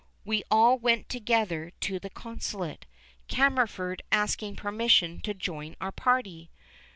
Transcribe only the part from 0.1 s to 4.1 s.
We all went together to the consulate, Cammerford